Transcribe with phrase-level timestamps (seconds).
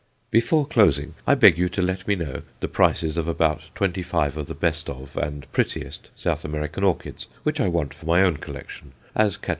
[0.31, 4.35] Before closing, I beg you to let me know the prices of about twenty five
[4.35, 8.37] of the best of and prettiest South American orchids, which I want for my own
[8.37, 9.49] collection, as _Catt.